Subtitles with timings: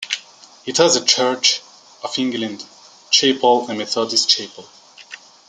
[0.65, 1.61] It has a Church
[2.03, 2.65] of England
[3.11, 4.67] chapel and a Methodist chapel.